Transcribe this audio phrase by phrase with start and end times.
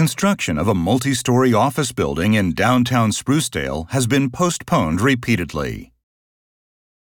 [0.00, 5.92] construction of a multi story office building in downtown Sprucedale has been postponed repeatedly.